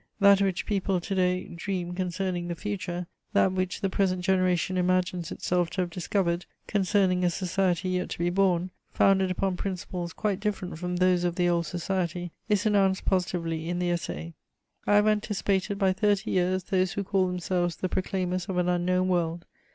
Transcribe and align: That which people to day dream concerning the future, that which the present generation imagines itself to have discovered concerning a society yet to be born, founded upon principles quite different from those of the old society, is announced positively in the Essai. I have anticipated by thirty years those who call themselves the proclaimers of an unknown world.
That 0.19 0.41
which 0.41 0.65
people 0.65 0.99
to 0.99 1.13
day 1.13 1.43
dream 1.43 1.93
concerning 1.93 2.47
the 2.47 2.55
future, 2.55 3.05
that 3.33 3.51
which 3.51 3.81
the 3.81 3.89
present 3.91 4.23
generation 4.23 4.75
imagines 4.75 5.31
itself 5.31 5.69
to 5.69 5.81
have 5.81 5.91
discovered 5.91 6.47
concerning 6.65 7.23
a 7.23 7.29
society 7.29 7.89
yet 7.89 8.09
to 8.09 8.17
be 8.17 8.31
born, 8.31 8.71
founded 8.91 9.29
upon 9.29 9.57
principles 9.57 10.11
quite 10.11 10.39
different 10.39 10.79
from 10.79 10.95
those 10.95 11.23
of 11.23 11.35
the 11.35 11.47
old 11.47 11.67
society, 11.67 12.31
is 12.49 12.65
announced 12.65 13.05
positively 13.05 13.69
in 13.69 13.77
the 13.77 13.91
Essai. 13.91 14.33
I 14.87 14.95
have 14.95 15.05
anticipated 15.07 15.77
by 15.77 15.93
thirty 15.93 16.31
years 16.31 16.63
those 16.63 16.93
who 16.93 17.03
call 17.03 17.27
themselves 17.27 17.75
the 17.75 17.87
proclaimers 17.87 18.47
of 18.47 18.57
an 18.57 18.69
unknown 18.69 19.07
world. 19.07 19.45